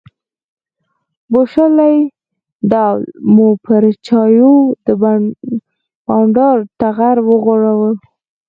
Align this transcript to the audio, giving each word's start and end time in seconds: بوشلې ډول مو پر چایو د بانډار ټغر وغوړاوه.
بوشلې 1.31 1.93
ډول 2.71 3.01
مو 3.33 3.47
پر 3.65 3.83
چایو 4.07 4.53
د 4.85 4.87
بانډار 6.07 6.57
ټغر 6.79 7.17
وغوړاوه. 7.29 7.91